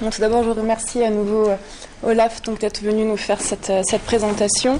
[0.00, 1.56] tout d'abord, je remercie à nouveau euh,
[2.04, 4.78] Olaf d'être venu nous faire cette, euh, présentation.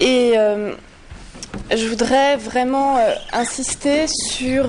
[0.00, 0.72] Et euh,
[1.74, 2.98] je voudrais vraiment
[3.32, 4.68] insister sur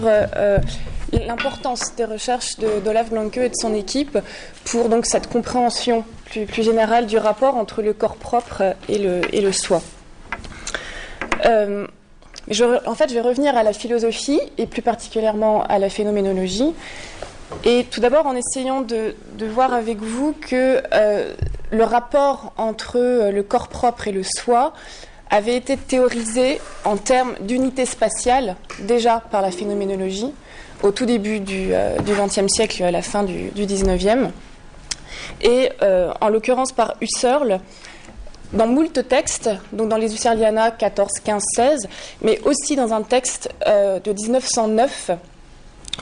[1.13, 4.17] l'importance des recherches d'Olaf Blanke et de son équipe
[4.65, 9.81] pour donc cette compréhension plus, générale du rapport entre le corps propre et le, soi.
[11.45, 16.73] En fait, je vais revenir à la philosophie et plus particulièrement à la phénoménologie.
[17.63, 21.33] Et tout d'abord en essayant de, voir avec vous que euh,
[21.71, 24.73] le rapport entre euh, le corps propre et le soi
[25.29, 30.33] avait été théorisé en termes d'unité spatiale déjà par la phénoménologie
[30.83, 34.29] au tout début du XXe euh, siècle et à la fin du, XIXe.
[35.41, 35.69] Et
[36.19, 37.59] en l'occurrence par Husserl,
[38.53, 41.87] dans moult textes, donc dans les Husserliana 14, 15, 16,
[42.21, 45.11] mais aussi dans un texte de 1909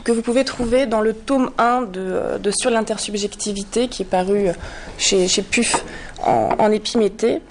[0.04, 4.50] que vous pouvez trouver dans le tome 1 de, Sur l'intersubjectivité qui est paru
[4.98, 5.84] chez, chez PUF
[6.24, 7.42] en, Épiméthée,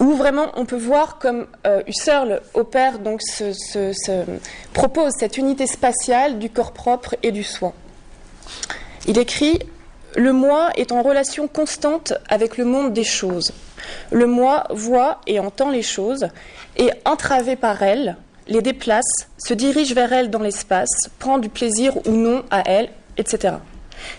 [0.00, 3.20] où vraiment on peut voir comme euh, Husserl opère, donc
[4.72, 7.72] propose cette unité spatiale du corps propre et du soi.
[9.06, 9.58] Il écrit
[10.16, 13.52] Le moi est en relation constante avec le monde des choses.
[14.10, 16.28] Le moi voit et entend les choses,
[16.76, 18.16] et entravé par elles,
[18.48, 22.90] les déplace, se dirige vers elle dans l'espace, prend du plaisir ou non à elle,
[23.16, 23.54] etc.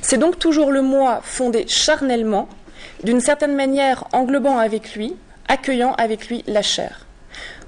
[0.02, 2.48] C'est donc toujours le moi fondé charnellement,
[3.04, 5.16] d'une certaine manière englobant avec lui,
[5.48, 7.06] accueillant avec lui la chair.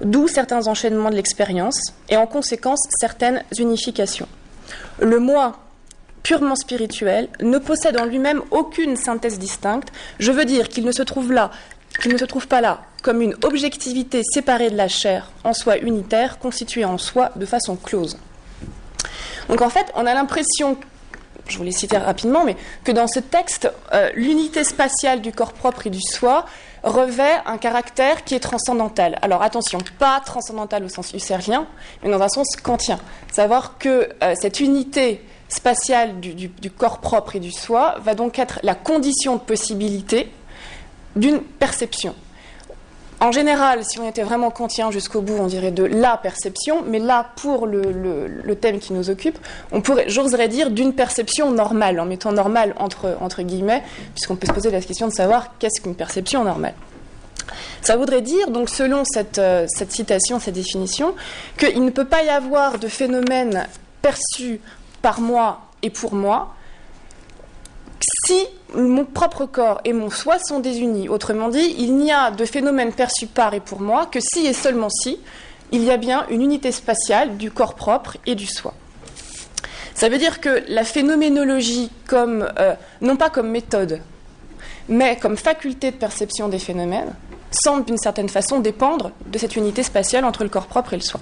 [0.00, 4.28] D'où certains enchaînements de l'expérience et en conséquence certaines unifications.
[5.00, 5.58] Le moi
[6.22, 9.92] purement spirituel ne possède en lui-même aucune synthèse distincte.
[10.18, 11.52] Je veux dire qu'il ne se trouve là
[12.00, 15.78] qui ne se trouve pas là comme une objectivité séparée de la chair, en soi
[15.78, 18.18] unitaire, constituée en soi de façon close.
[19.48, 20.76] Donc en fait, on a l'impression,
[21.46, 25.86] je vous citer rapidement, mais que dans ce texte, euh, l'unité spatiale du corps propre
[25.86, 26.46] et du soi
[26.82, 29.20] revêt un caractère qui est transcendantal.
[29.22, 31.68] Alors attention, pas transcendantal au sens husserlien,
[32.02, 32.98] mais dans un sens kantien.
[33.30, 38.58] Savoir que euh, cette unité spatiale du corps propre et du soi va donc être
[38.64, 40.32] la condition de possibilité
[41.16, 42.14] d'une perception.
[43.18, 46.98] En général, si on était vraiment contient jusqu'au bout, on dirait de la perception, mais
[46.98, 49.38] là, pour le, thème qui nous occupe,
[49.72, 53.82] on pourrait, j'oserais dire, d'une perception normale, en mettant normal entre, guillemets,
[54.14, 56.74] puisqu'on peut se poser la question de savoir qu'est-ce qu'une perception normale.
[57.80, 61.14] Ça voudrait dire, donc selon cette, euh, cette citation, cette définition,
[61.56, 63.66] qu'il ne peut pas y avoir de phénomène
[64.02, 64.60] perçu
[65.00, 66.55] par moi et pour moi
[68.26, 71.08] si mon propre corps et mon soi sont désunis.
[71.08, 74.52] Autrement dit, il n'y a de phénomène perçu par et pour moi que si et
[74.52, 75.18] seulement si
[75.72, 78.74] il y a bien une unité spatiale du corps propre et du soi.
[79.94, 84.00] Ça veut dire que la phénoménologie, comme, euh, non pas comme méthode,
[84.88, 87.14] mais comme faculté de perception des phénomènes,
[87.50, 91.02] semble d'une certaine façon dépendre de cette unité spatiale entre le corps propre et le
[91.02, 91.20] soi.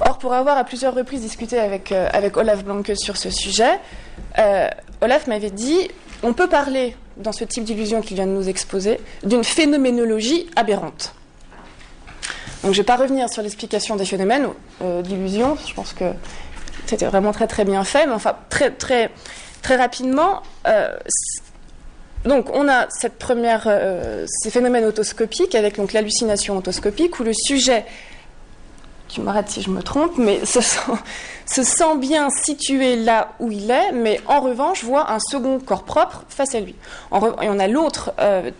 [0.00, 3.78] Or, pour avoir à plusieurs reprises discuté avec, euh, Olaf Blanke sur ce sujet,
[4.38, 4.68] euh,
[5.00, 5.88] Olaf m'avait dit
[6.22, 11.14] on peut parler, dans ce type d'illusion qu'il vient de nous exposer, d'une phénoménologie aberrante.
[12.62, 14.48] Donc, je ne vais pas revenir sur l'explication des phénomènes
[14.82, 16.04] euh, d'illusion, je pense que
[16.86, 19.10] c'était vraiment très très bien fait, mais enfin, très, très,
[19.60, 20.42] très rapidement.
[22.24, 23.68] donc, on a cette première,
[24.26, 27.84] ces phénomènes autoscopiques avec l'hallucination autoscopique où le sujet
[29.14, 33.92] tu m'arrêtes si je me trompe, mais se sent, bien situé là où il est,
[33.92, 36.74] mais en revanche voit un second corps propre face à lui.
[37.12, 38.50] et on a l'autre euh,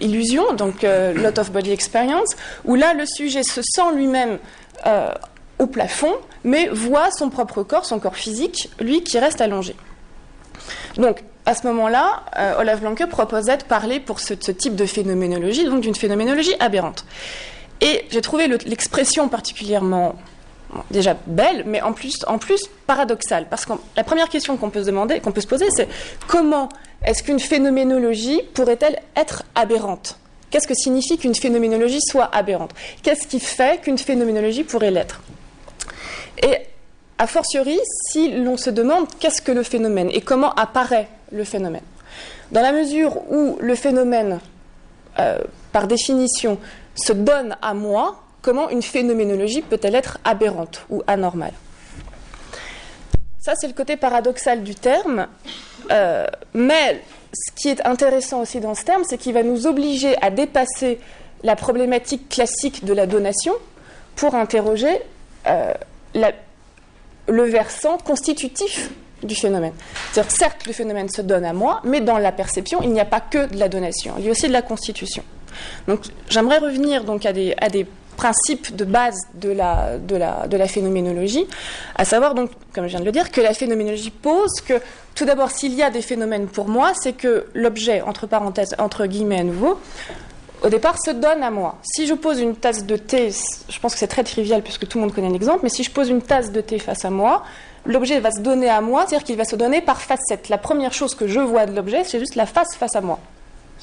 [0.00, 4.38] illusion, donc euh, lot of body experience, où là le sujet se sent lui-même
[4.86, 5.10] euh,
[5.58, 6.14] au plafond,
[6.44, 9.74] mais voit son propre corps, son corps physique, lui qui reste allongé.
[10.96, 12.22] Donc, à ce moment-là,
[12.58, 17.04] Olaf Blanke proposait de parler pour ce, ce type de phénoménologie, donc d'une phénoménologie aberrante.
[17.80, 20.16] Et j'ai trouvé l'expression particulièrement
[20.90, 23.46] déjà belle, mais en plus, en plus paradoxale.
[23.48, 25.88] Parce que la première question qu'on peut se demander, qu'on peut se poser, c'est
[26.26, 26.68] comment
[27.04, 30.18] est-ce qu'une phénoménologie pourrait-elle être aberrante?
[30.50, 32.70] Qu'est-ce que signifie qu'une phénoménologie soit aberrante?
[33.02, 35.20] Qu'est-ce qui fait qu'une phénoménologie pourrait l'être?
[36.42, 36.58] Et
[37.18, 37.78] a fortiori,
[38.10, 41.82] si l'on se demande qu'est-ce que le phénomène et comment apparaît le phénomène.
[42.52, 44.40] Dans la mesure où le phénomène,
[45.18, 45.38] euh,
[45.72, 46.58] par définition,
[46.94, 51.52] se donne à moi, comment une phénoménologie peut-elle être aberrante ou anormale?
[53.40, 55.26] Ça, c'est le côté paradoxal du terme.
[55.90, 57.02] Euh, mais
[57.32, 60.98] ce qui est intéressant aussi dans ce terme, c'est qu'il va nous obliger à dépasser
[61.42, 63.52] la problématique classique de la donation
[64.16, 64.98] pour interroger
[65.46, 65.74] euh,
[67.26, 68.90] le versant constitutif
[69.22, 69.72] du phénomène.
[70.12, 73.04] C'est-à-dire, certes, le phénomène se donne à moi, mais dans la perception, il n'y a
[73.04, 75.22] pas que de la donation, il y a aussi de la constitution.
[75.88, 80.46] Donc, j'aimerais revenir donc à des, à des principes de base de la, de, la,
[80.46, 81.46] de la phénoménologie,
[81.96, 84.74] à savoir donc, comme je viens de le dire, que la phénoménologie pose que
[85.14, 89.06] tout d'abord, s'il y a des phénomènes pour moi, c'est que l'objet, entre parenthèses, entre
[89.06, 89.78] guillemets à nouveau,
[90.62, 91.76] au départ, se donne à moi.
[91.82, 93.30] Si je pose une tasse de thé,
[93.68, 95.90] je pense que c'est très trivial puisque tout le monde connaît l'exemple, mais si je
[95.90, 97.44] pose une tasse de thé face à moi,
[97.84, 100.48] l'objet va se donner à moi, c'est-à-dire qu'il va se donner par facette.
[100.48, 103.20] La première chose que je vois de l'objet, c'est juste la face face à moi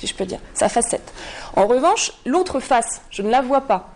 [0.01, 1.13] si je peux dire, sa facette.
[1.55, 3.93] En revanche, l'autre face, je ne la vois pas.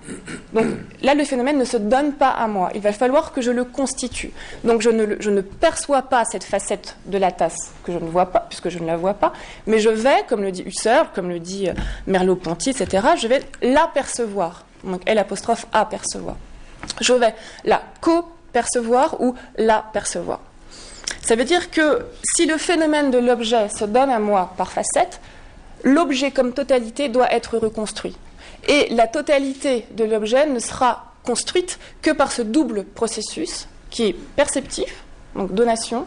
[0.54, 0.68] Donc
[1.02, 2.70] là, le phénomène ne se donne pas à moi.
[2.76, 4.32] Il va falloir que je le constitue.
[4.64, 8.42] Donc je ne, perçois pas cette facette de la tasse que je ne vois pas,
[8.42, 9.34] puisque je ne la vois pas,
[9.66, 11.74] mais je vais, comme le dit Husserl, comme le dit euh,
[12.06, 14.66] Merleau-Ponty, etc., je vais l'apercevoir.
[14.84, 16.36] Donc L apostrophe apercevoir.
[17.02, 20.40] Je vais la co-percevoir ou la percevoir.
[21.24, 25.20] Ça veut dire que si le phénomène de l'objet se donne à moi par facette,
[25.84, 28.16] l'objet comme totalité doit être reconstruit.
[28.68, 34.14] Et la totalité de l'objet ne sera construite que par ce double processus qui est
[34.14, 35.04] perceptif,
[35.36, 36.06] donc donation,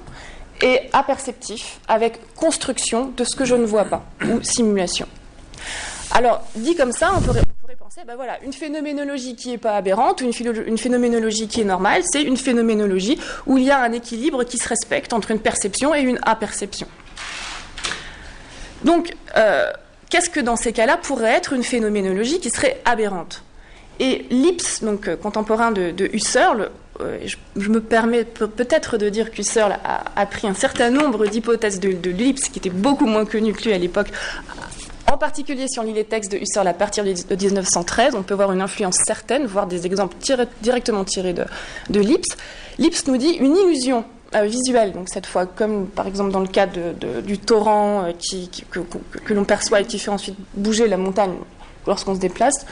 [0.62, 5.06] et aperceptif, avec construction de ce que je ne vois pas, ou simulation.
[6.10, 7.42] Alors, dit comme ça, on pourrait,
[7.78, 10.32] penser, ben voilà, une phénoménologie qui n'est pas aberrante, une,
[10.66, 14.58] une phénoménologie qui est normale, c'est une phénoménologie où il y a un équilibre qui
[14.58, 16.88] se respecte entre une perception et une aperception.
[18.84, 19.70] Donc, euh,
[20.10, 23.42] qu'est-ce que dans ces cas-là pourrait être une phénoménologie qui serait aberrante
[24.00, 26.70] Et Lips, donc euh, contemporain de, Husserl,
[27.00, 27.18] euh,
[27.56, 32.10] je, me permets peut-être de dire qu'Husserl a, pris un certain nombre d'hypothèses de, de
[32.10, 34.08] Lips qui étaient beaucoup moins connues que lui à l'époque.
[35.10, 38.34] En particulier, si on lit les textes de Husserl à partir de 1913, on peut
[38.34, 40.16] voir une influence certaine, voire des exemples
[40.60, 41.44] directement tirés de,
[41.88, 42.36] de Lips.
[42.78, 44.04] Lips nous dit une illusion
[44.34, 48.50] euh, visuel, donc cette fois, comme par exemple dans le cas du torrent euh, qui,
[48.70, 51.32] que, l'on perçoit et qui fait ensuite bouger la montagne
[51.86, 52.66] lorsqu'on se déplace,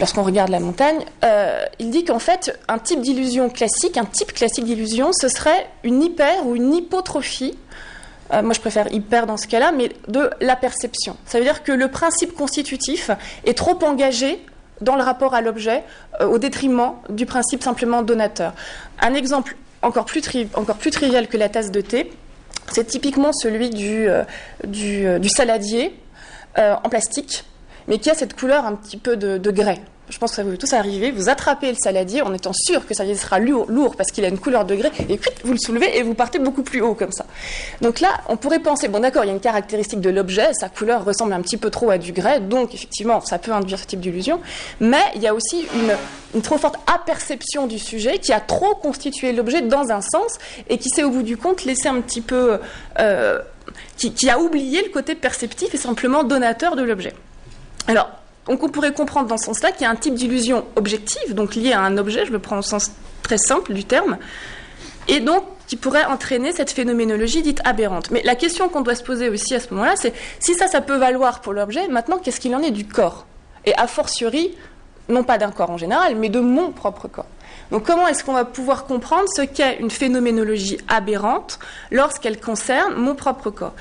[0.00, 4.32] lorsqu'on regarde la montagne, euh, il dit qu'en fait, un type d'illusion classique, un type
[4.32, 7.56] classique d'illusion, ce serait une hyper ou une hypotrophie.
[8.32, 11.16] moi, je préfère hyper dans ce cas-là, mais de la perception.
[11.24, 13.12] Ça veut dire que le principe constitutif
[13.44, 14.44] est trop engagé
[14.80, 15.84] dans le rapport à l'objet
[16.20, 18.54] au détriment du principe simplement donateur.
[19.00, 22.10] Un exemple encore plus, trivial que la tasse de thé,
[22.72, 24.24] c'est typiquement celui du, euh,
[24.64, 25.94] euh, du, saladier
[26.58, 27.44] euh, en plastique,
[27.88, 30.52] mais qui a cette couleur un petit peu de grès je pense que ça vous
[30.52, 33.96] est tous arriver, vous attrapez le saladier en étant sûr que ça sera lourd, lourd
[33.96, 36.38] parce qu'il a une couleur de grès, et puis vous le soulevez et vous partez
[36.38, 37.24] beaucoup plus haut comme ça.
[37.80, 40.68] Donc là, on pourrait penser, bon d'accord, il y a une caractéristique de l'objet, sa
[40.68, 43.86] couleur ressemble un petit peu trop à du grès, donc effectivement, ça peut induire ce
[43.86, 44.40] type d'illusion,
[44.80, 49.32] mais il y a aussi une, trop forte aperception du sujet qui a trop constitué
[49.32, 52.58] l'objet dans un sens et qui s'est au bout du compte laissé un petit peu...
[52.98, 53.40] Euh,
[53.96, 57.14] qui, qui a oublié le côté perceptif et simplement donateur de l'objet.
[57.88, 58.10] Alors,
[58.46, 61.54] donc on pourrait comprendre dans ce sens-là qu'il y a un type d'illusion objective, donc
[61.54, 62.90] liée à un objet, je le prends au sens
[63.22, 64.18] très simple du terme,
[65.08, 68.10] et donc qui pourrait entraîner cette phénoménologie dite aberrante.
[68.10, 70.82] Mais la question qu'on doit se poser aussi à ce moment-là, c'est si ça, ça
[70.82, 73.26] peut valoir pour l'objet, maintenant qu'est-ce qu'il en est du corps?
[73.64, 74.54] Et a fortiori,
[75.08, 77.26] non pas d'un corps en général, mais de mon propre corps.
[77.70, 81.58] Donc comment est-ce qu'on va pouvoir comprendre ce qu'est une phénoménologie aberrante
[81.90, 83.74] lorsqu'elle concerne mon propre corps?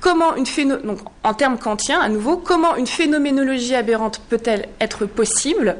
[0.00, 0.76] Comment une phéno...
[1.22, 5.76] En termes kantiens, à nouveau, comment une phénoménologie aberrante peut-elle être possible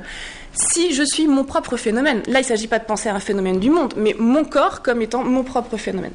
[0.52, 2.22] si je suis mon propre phénomène?
[2.26, 4.82] Là, il ne s'agit pas de penser à un phénomène du monde, mais mon corps
[4.82, 6.12] comme étant mon propre phénomène.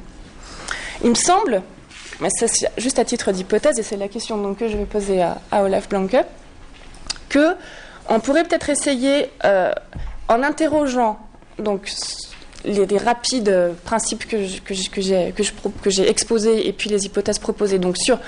[1.02, 1.62] Il me semble,
[2.20, 2.28] mais
[2.76, 6.24] juste à titre d'hypothèse, et c'est la question que je vais poser à, Olaf Blanke,
[7.28, 7.54] que
[8.08, 9.72] on pourrait peut-être essayer, euh,
[10.28, 11.18] en interrogeant
[11.60, 11.90] donc
[12.64, 14.38] les, rapides principes que,
[14.74, 18.18] j'ai exposés et puis les hypothèses proposées donc sur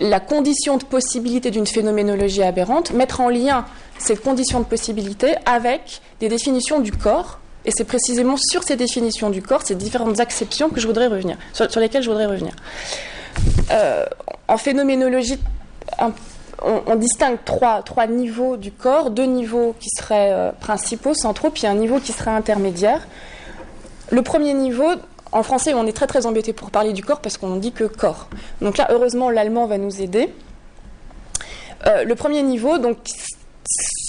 [0.00, 3.64] la condition de possibilité d'une phénoménologie aberrante, mettre en lien
[3.98, 7.38] ces conditions de possibilité avec des définitions du corps.
[7.64, 11.38] Et c'est précisément sur ces définitions du corps, ces différentes acceptions que je voudrais revenir,
[11.52, 12.52] sur, lesquelles je voudrais revenir.
[13.70, 14.04] Euh,
[14.48, 15.38] en phénoménologie,
[16.62, 21.74] on, distingue trois, niveaux du corps, deux niveaux qui seraient euh, principaux, centraux, puis un
[21.74, 23.06] niveau qui serait intermédiaire.
[24.10, 24.88] Le premier niveau,
[25.32, 27.84] en français, on est très très embêté pour parler du corps parce qu'on dit que
[27.84, 28.28] corps.
[28.60, 30.32] Donc là, heureusement, l'allemand va nous aider.
[31.86, 32.98] Euh, le premier niveau, donc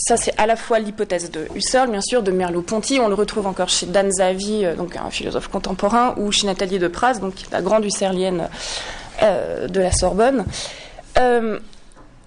[0.07, 3.47] ça c'est à la fois l'hypothèse de Husserl, bien sûr, de Merleau-Ponty, on le retrouve
[3.47, 7.33] encore chez Dan Zavi, euh, donc un philosophe contemporain, ou chez Nathalie de Praz, donc
[7.51, 8.49] la grande husserlienne
[9.21, 10.45] de la Sorbonne.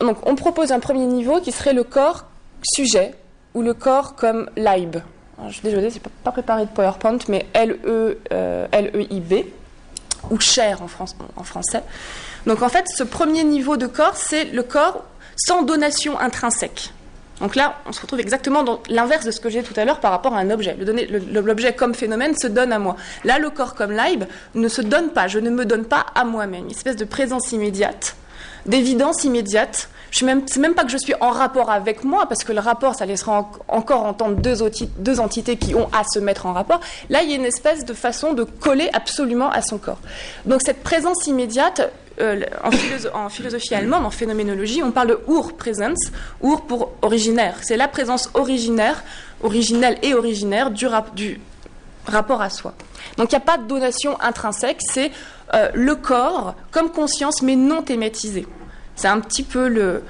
[0.00, 2.26] Donc on propose un premier niveau qui serait le corps
[2.62, 3.14] sujet
[3.54, 4.48] ou le corps comme
[5.46, 9.46] je suis désolée, c'est pas, préparé de PowerPoint, mais L-E, euh, L-E-I-B.
[10.30, 10.88] ou chair en,
[11.36, 11.82] en français.
[12.46, 15.04] Donc en fait, ce premier niveau de corps, c'est le corps
[15.36, 16.92] sans donation intrinsèque.
[17.40, 20.00] Donc là, on se retrouve exactement dans l'inverse de ce que j'ai tout à l'heure
[20.00, 20.76] par rapport à un objet.
[21.30, 22.96] L'objet comme phénomène se donne à moi.
[23.24, 25.28] Là, le corps comme live ne se donne pas.
[25.28, 26.64] Je ne me donne pas à moi-même.
[26.64, 28.16] Une espèce de présence immédiate,
[28.68, 29.88] d'évidence immédiate.
[30.10, 32.60] Ce n'est même, même pas que je suis en rapport avec moi, parce que le
[32.60, 36.80] rapport, ça laissera encore entendre deux, entités qui ont à se mettre en rapport.
[37.10, 40.00] Là, il y a une espèce de façon de coller absolument à son corps.
[40.46, 42.40] Donc cette présence immédiate, euh,
[43.14, 46.10] en, philosophie allemande, en phénoménologie, on parle de Urpräsenz,
[46.42, 47.58] Ur pour originaire.
[47.62, 49.04] C'est la présence originaire,
[49.42, 51.40] originelle et originaire du,
[52.06, 52.75] rapport à soi.
[53.18, 55.12] Donc il n'y a pas de donation intrinsèque, c'est
[55.54, 58.46] euh, le corps comme conscience mais non thématisé.
[58.98, 60.02] C'est un petit peu le,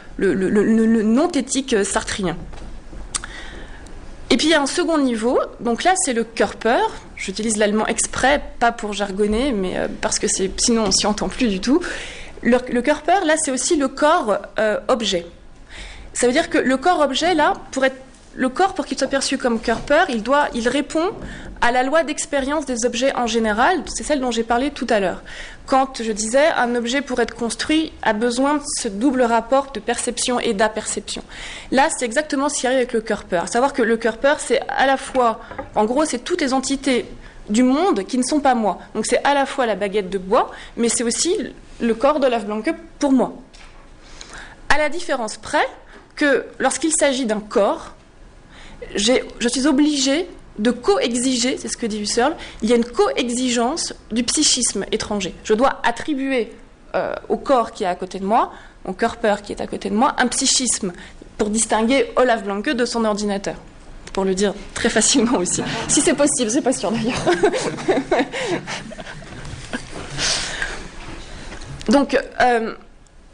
[1.02, 2.38] non-thétique sartrien.
[4.30, 6.80] Et puis il y a un second niveau, donc là c'est le Körper.
[7.14, 11.49] J'utilise l'allemand exprès, pas pour jargonner, mais euh, parce que sinon on s'y entend plus
[11.49, 11.80] du tout.
[12.42, 14.78] Le, Körper, là c'est aussi le corps euh.
[16.14, 18.00] Ça veut dire que le corps objet, là, pour être
[18.35, 21.11] le corps, pour qu'il soit perçu comme Körper, il, doit, il répond
[21.61, 25.01] à la loi d'expérience des objets en général, c'est celle dont j'ai parlé tout à
[25.01, 25.23] l'heure.
[25.67, 29.81] Quand je disais un objet pour être construit a besoin de ce double rapport de
[29.81, 31.23] perception et d'aperception.
[31.73, 33.05] Là, c'est exactement ce qui arrive avec le.
[33.37, 35.41] À savoir que le Körper, c'est à la fois,
[35.75, 37.07] en gros, c'est toutes les entités
[37.49, 38.79] du monde qui ne sont pas moi.
[38.95, 41.35] Donc c'est à la fois la baguette de bois, mais c'est aussi
[41.81, 43.35] le corps de l'œuf Blanque pour moi.
[44.69, 45.67] À la différence près
[46.15, 47.95] que lorsqu'il s'agit d'un corps,
[48.95, 53.95] je suis obligée de co-exiger, c'est ce que dit Husserl, il y a une co-exigence
[54.11, 55.35] du psychisme étranger.
[55.45, 56.53] Je dois attribuer
[56.95, 58.53] euh, au corps qui est à côté de moi,
[58.85, 60.93] au Körper qui est à côté de moi, un psychisme
[61.37, 63.55] pour distinguer Olaf Blanke de son ordinateur.
[64.13, 65.63] Pour le dire très facilement aussi.
[65.89, 67.23] Si c'est possible, c'est pas sûr d'ailleurs.
[71.89, 72.75] donc, euh,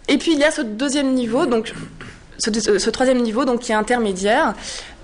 [0.09, 1.73] et puis il y a ce deuxième niveau, donc
[2.39, 4.55] ce, troisième niveau donc qui est intermédiaire,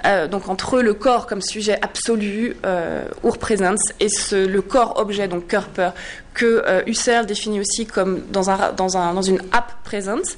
[0.06, 5.46] euh, donc entre le corps comme sujet absolu, euh, Urpräsenz, et le corps objet, donc
[5.46, 5.90] Körper,
[6.34, 10.36] que euh, Husserl définit aussi comme dans, un, dans, un, dans une app présence.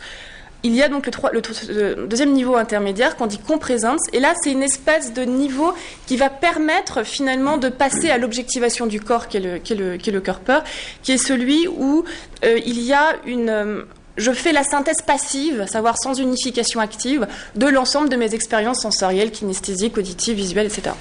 [0.65, 4.63] Il y a donc le, deuxième niveau intermédiaire qu'on dit comprésence, et là c'est une
[4.63, 5.75] espèce de niveau
[6.07, 10.11] qui va permettre finalement de passer à l'objectivation du corps qui est le, qui qui
[10.11, 10.61] est Körper,
[11.03, 12.05] qui est celui où
[12.45, 13.85] euh, il y a une
[14.17, 19.31] je fais la synthèse passive, savoir sans unification active, de l'ensemble de mes expériences sensorielles,
[19.31, 20.95] kinesthésiques, auditives, visuelles, etc.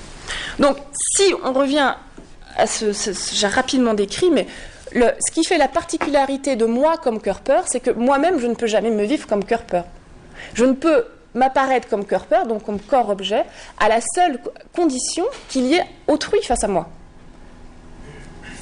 [0.60, 0.78] Donc,
[1.16, 1.96] si on revient
[2.58, 2.92] à ce,
[3.34, 4.48] j'ai rapidement décrit, mais
[4.94, 8.68] ce qui fait la particularité de moi comme Körper, c'est que moi-même, je ne peux
[8.68, 9.84] jamais me vivre comme Körper.
[10.54, 13.44] Je ne peux m'apparaître comme Körper, donc comme corps-objet,
[13.80, 14.40] à la seule
[14.76, 16.90] condition qu'il y ait autrui face à moi.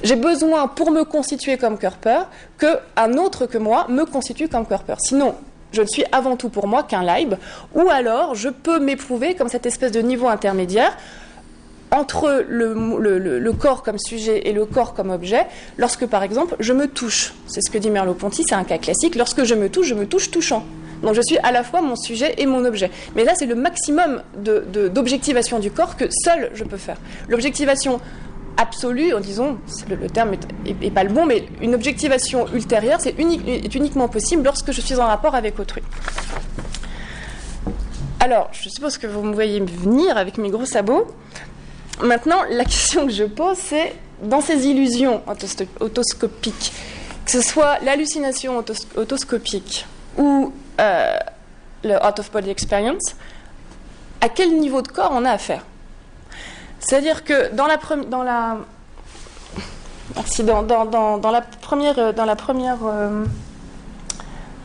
[0.03, 2.21] J'ai besoin, pour me constituer comme Körper,
[2.57, 4.95] qu'un autre que moi me constitue comme Körper.
[4.99, 5.35] Sinon,
[5.71, 7.35] je ne suis avant tout pour moi qu'un Leib,
[7.75, 10.97] ou alors je peux m'éprouver comme cette espèce de niveau intermédiaire
[11.91, 16.87] entre le, corps comme sujet et le corps comme objet, lorsque par exemple je me
[16.87, 17.33] touche.
[17.47, 19.15] C'est ce que dit Merleau-Ponty, c'est un cas classique.
[19.15, 20.63] Lorsque je me touche, je me touche touchant.
[21.01, 22.91] Donc je suis à la fois mon sujet et mon objet.
[23.15, 26.97] Mais là, c'est le maximum d'objectivation du corps que seul je peux faire.
[27.27, 27.99] L'objectivation
[28.59, 29.57] absolue, en disant,
[29.89, 30.33] le, terme
[30.65, 34.95] est, pas le bon, mais une objectivation ultérieure, c'est est uniquement possible lorsque je suis
[34.95, 35.81] en rapport avec autrui.
[38.19, 41.07] Alors, je suppose que vous me voyez venir avec mes gros sabots.
[42.03, 45.23] Maintenant, la question que je pose, c'est dans ces illusions
[45.79, 46.73] autoscopiques,
[47.25, 48.61] que ce soit l'hallucination
[48.97, 49.85] autoscopique
[50.17, 50.51] ou
[50.81, 51.15] euh,
[51.85, 53.15] le out of body experience,
[54.19, 55.63] à quel niveau de corps on a affaire?
[56.89, 57.77] C'est-à-dire que dans la,
[58.07, 58.57] dans la,
[60.39, 63.25] dans, dans, dans, la première, dans la première euh,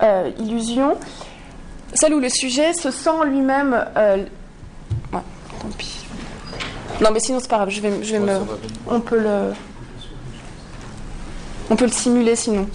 [0.02, 0.96] euh, illusion,
[1.92, 3.78] celle où le sujet se sent lui-même.
[3.98, 4.24] Euh,
[5.12, 5.20] ouais,
[5.60, 6.06] tant pis.
[7.02, 7.68] Non, mais sinon c'est pas grave.
[7.68, 8.38] Je vais, je vais me.
[8.88, 9.52] On peut le.
[11.68, 12.66] On peut le simuler sinon.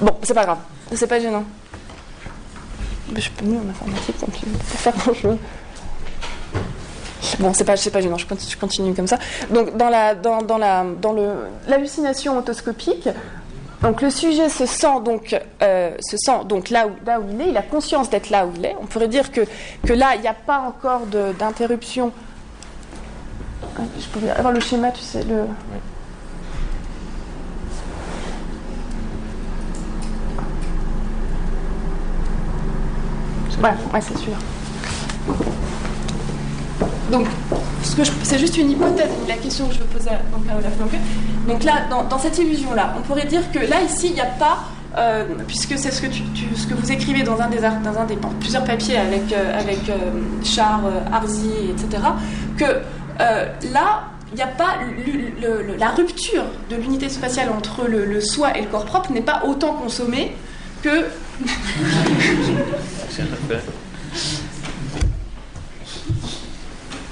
[0.00, 0.58] Bon, c'est pas grave.
[0.92, 1.44] C'est pas gênant.
[3.14, 5.36] Je peux mieux en informatique, donc je faire grand chose.
[7.40, 9.18] Bon, c'est pas, pas gênant, je continue, comme ça.
[9.50, 11.30] Donc, dans la, dans, dans la, dans le,
[11.68, 13.08] l'hallucination autoscopique,
[13.82, 17.40] donc le sujet se sent donc, euh, se sent donc là, où, là où il
[17.40, 18.74] est, il a conscience d'être là où il est.
[18.80, 19.42] On pourrait dire que,
[19.86, 21.02] que là, il n'y a pas encore
[21.38, 22.12] d'interruption.
[23.78, 25.44] Je pourrais avoir le schéma, tu sais, le.
[33.62, 34.32] Ouais, ouais c'est sûr.
[37.10, 37.26] donc,
[38.22, 41.00] c'est juste une hypothèse, la question que je posais donc, à Olaf Blanque.
[41.48, 44.58] Donc là, dans, cette illusion-là, on pourrait dire que là, ici, il n'y a pas,
[44.96, 48.18] euh, puisque c'est ce, que ce que vous écrivez dans un des, dans un des
[48.40, 49.94] plusieurs papiers avec, euh, avec euh,
[50.44, 52.02] Char, Arzi, etc.,
[52.56, 52.64] que
[53.72, 54.78] là, il n'y a pas
[55.78, 59.72] la rupture de l'unité spatiale entre le, soi et le corps propre n'est pas autant
[59.72, 60.36] consommée
[60.82, 61.06] que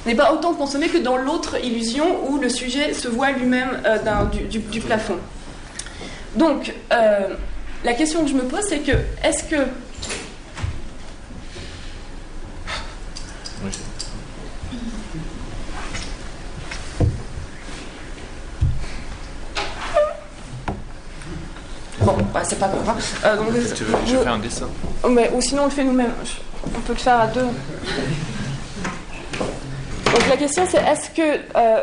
[0.06, 4.24] n'est pas autant consommé que dans l'autre illusion où le sujet se voit lui-même euh,
[4.48, 5.18] du, plafond.
[6.36, 7.34] Donc, euh,
[7.84, 8.92] la question que je me pose, c'est que
[9.22, 9.56] est-ce que
[22.00, 22.96] Bon, bah, c'est pas grave.
[23.24, 24.68] Euh, donc, tu veux, je fais un dessin.
[25.08, 26.12] Mais, ou sinon, on le fait nous-mêmes.
[26.64, 27.46] On peut le faire à deux.
[30.12, 31.82] Donc la question c'est est-ce que euh,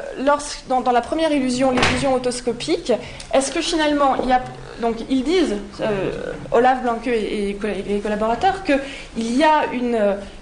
[0.67, 2.91] dans, la première illusion, l'illusion autoscopique,
[3.31, 4.41] est-ce que finalement il y a
[4.81, 7.55] donc ils disent euh, Olaf Blanque et,
[7.87, 9.99] les collaborateurs qu'il y a une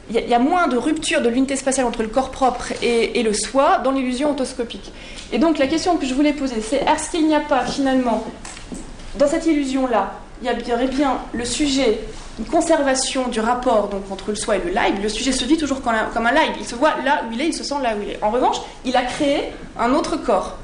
[0.09, 3.33] il y, a moins de rupture de l'unité spatiale entre le corps propre et, le
[3.33, 4.91] soi dans l'illusion autoscopique.
[5.33, 8.23] Et donc la question que je voulais poser c'est est-ce qu'il n'y a pas finalement
[9.21, 11.99] dans cette illusion là il y aurait bien le sujet
[12.39, 14.95] une conservation du rapport donc, entre le soi et le live.
[15.03, 16.53] Le sujet se vit toujours comme un, live.
[16.59, 18.23] Il se voit là où il est, il se sent là où il est.
[18.23, 20.57] En revanche, il a créé un autre corps.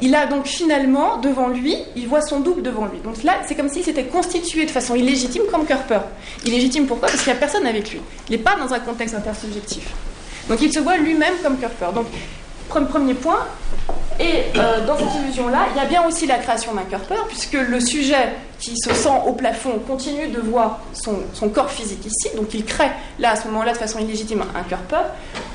[0.00, 2.98] Il a donc finalement devant lui, il voit son double devant lui.
[3.00, 6.00] Donc là, c'est comme s'il s'était constitué de façon illégitime comme Kerper.
[6.44, 7.08] Illégitime pourquoi?
[7.08, 8.00] Parce qu'il n'y a personne avec lui.
[8.28, 9.88] Il n'est pas dans un contexte intersubjectif.
[10.48, 11.88] Donc il se voit lui-même comme Kerper.
[11.94, 12.06] Donc
[12.68, 13.46] premier point.
[14.20, 17.26] Et euh, dans cette illusion-là, il y a bien aussi la création d'un cœur peur,
[17.26, 22.34] puisque le sujet qui se sent au plafond continue de voir son, corps physique ici,
[22.36, 25.06] donc il crée là, à ce moment-là, de façon illégitime, un cœur peur.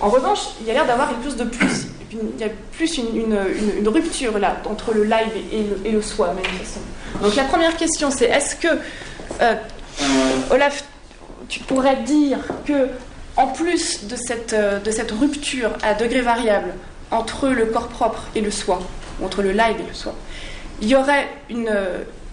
[0.01, 1.87] En revanche, il y a l'air d'avoir quelque chose de plus.
[2.11, 5.31] Il y a plus une, rupture là entre le live
[5.85, 6.85] et le, soi, manifestement.
[7.21, 8.67] Donc la première question, c'est est-ce que,
[9.41, 9.55] euh,
[10.49, 10.83] Olaf,
[11.47, 12.89] tu pourrais dire que,
[13.37, 16.73] en plus de cette, euh, de cette rupture à degré variable,
[17.11, 18.79] entre le corps propre et le soi,
[19.23, 20.13] entre le live et le soi,
[20.81, 21.75] il y aurait une,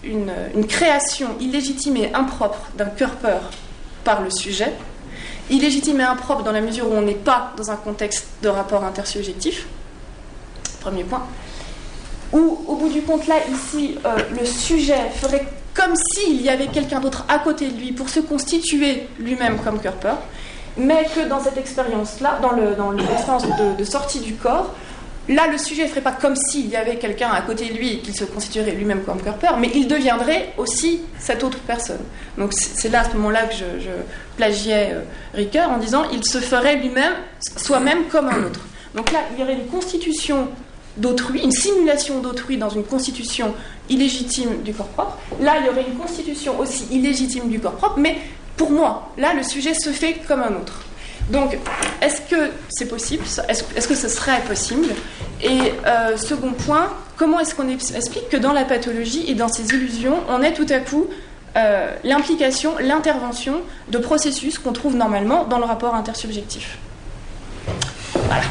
[0.03, 3.49] une, création illégitime et impropre d'un cœur-peur
[4.03, 4.71] par le sujet,
[5.49, 8.83] illégitime et impropre dans la mesure où on n'est pas dans un contexte de rapport
[8.83, 9.67] intersubjectif,
[10.79, 11.25] premier point,
[12.31, 16.67] où au bout du compte là, ici, euh, le sujet ferait comme s'il y avait
[16.67, 20.17] quelqu'un d'autre à côté de lui pour se constituer lui-même comme cœur-peur,
[20.77, 23.45] mais que dans cette expérience-là, dans, le, l'expérience
[23.77, 24.73] de, sortie du corps,
[25.27, 27.93] là, le sujet ne ferait pas comme s'il y avait quelqu'un à côté de lui
[27.93, 32.01] et qu'il se constituerait lui-même comme cœur mais il deviendrait aussi cette autre personne.
[32.37, 33.89] Donc c'est là, à ce moment-là, que je,
[34.37, 35.01] plagiais euh,
[35.33, 37.13] Ricoeur en disant il se ferait lui-même,
[37.57, 38.61] soi-même comme un autre.
[38.93, 40.47] Donc là, il y aurait une constitution
[40.97, 43.53] d'autrui, une simulation d'autrui dans une constitution
[43.89, 45.17] illégitime du corps propre.
[45.39, 48.17] Là, il y aurait une constitution aussi illégitime du corps propre, mais
[48.57, 50.81] pour moi, là, le sujet se fait comme un autre.
[51.29, 51.57] Donc,
[52.01, 53.23] est-ce que c'est possible?
[53.49, 54.87] Est-ce que ce serait possible?
[55.41, 59.67] Et euh, second point, comment est-ce qu'on explique que dans la pathologie et dans ces
[59.69, 61.07] illusions, on ait tout à coup
[61.55, 66.77] euh, l'implication, l'intervention de processus qu'on trouve normalement dans le rapport intersubjectif?
[68.13, 68.43] Voilà.